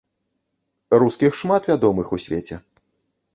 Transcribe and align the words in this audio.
Рускіх 1.03 1.37
шмат 1.41 1.69
вядомых 1.73 2.07
у 2.19 2.21
свеце. 2.25 2.59